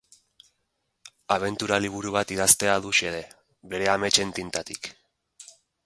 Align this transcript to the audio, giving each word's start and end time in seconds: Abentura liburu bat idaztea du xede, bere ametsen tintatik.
Abentura 1.35 1.77
liburu 1.85 2.15
bat 2.17 2.35
idaztea 2.37 2.79
du 2.87 2.95
xede, 3.01 3.23
bere 3.75 3.93
ametsen 3.97 4.33
tintatik. 4.41 4.95